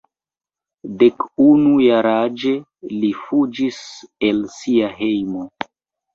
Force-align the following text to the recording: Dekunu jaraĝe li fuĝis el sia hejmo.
Dekunu 1.03 1.73
jaraĝe 1.81 2.55
li 2.95 3.13
fuĝis 3.19 3.83
el 4.31 4.43
sia 4.57 4.91
hejmo. 5.05 5.47